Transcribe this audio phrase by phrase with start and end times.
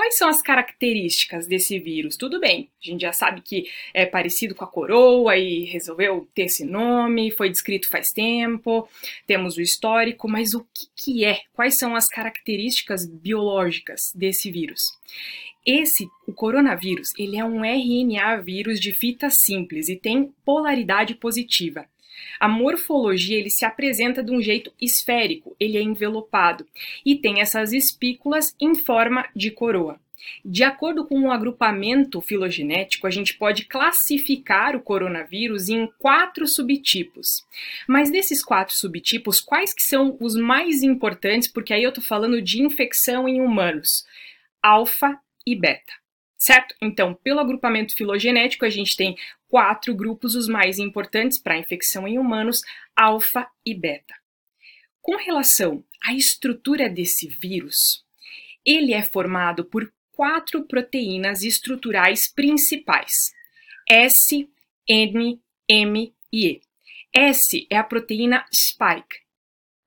[0.00, 2.16] Quais são as características desse vírus?
[2.16, 6.44] Tudo bem, a gente já sabe que é parecido com a coroa e resolveu ter
[6.44, 8.88] esse nome, foi descrito faz tempo,
[9.26, 11.40] temos o histórico, mas o que, que é?
[11.52, 14.80] Quais são as características biológicas desse vírus?
[15.66, 21.84] Esse, o coronavírus, ele é um RNA vírus de fita simples e tem polaridade positiva.
[22.38, 26.66] A morfologia ele se apresenta de um jeito esférico, ele é envelopado
[27.04, 29.98] e tem essas espículas em forma de coroa.
[30.44, 37.26] De acordo com o agrupamento filogenético, a gente pode classificar o coronavírus em quatro subtipos.
[37.88, 41.50] Mas desses quatro subtipos, quais que são os mais importantes?
[41.50, 43.88] Porque aí eu estou falando de infecção em humanos:
[44.62, 46.00] alfa e beta
[46.40, 46.74] certo?
[46.80, 49.14] Então, pelo agrupamento filogenético, a gente tem
[49.46, 52.62] quatro grupos, os mais importantes para a infecção em humanos,
[52.96, 54.14] alfa e beta.
[55.02, 58.04] Com relação à estrutura desse vírus,
[58.64, 63.32] ele é formado por quatro proteínas estruturais principais:
[63.88, 64.48] S,
[64.88, 66.60] N, M e E.
[67.12, 69.18] S é a proteína spike,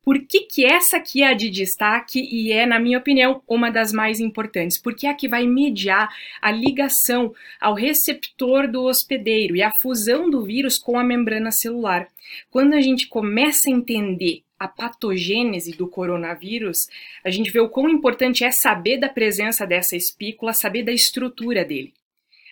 [0.04, 3.72] por que, que essa aqui é a de destaque e é, na minha opinião, uma
[3.72, 4.80] das mais importantes?
[4.82, 6.10] Porque é a que vai mediar
[6.42, 12.10] a ligação ao receptor do hospedeiro e a fusão do vírus com a membrana celular.
[12.52, 16.78] Quando a gente começa a entender a patogênese do coronavírus,
[17.24, 21.64] a gente vê o quão importante é saber da presença dessa espícula, saber da estrutura
[21.64, 21.94] dele.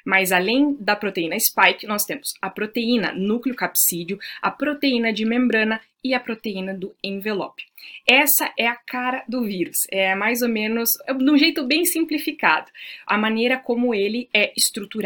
[0.05, 5.79] Mas além da proteína spike, nós temos a proteína núcleo capsídeo, a proteína de membrana
[6.03, 7.63] e a proteína do envelope.
[8.07, 12.69] Essa é a cara do vírus, é mais ou menos, de um jeito bem simplificado,
[13.05, 14.91] a maneira como ele é estruturado.